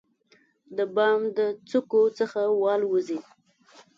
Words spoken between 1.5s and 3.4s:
څوکو څخه والوزي،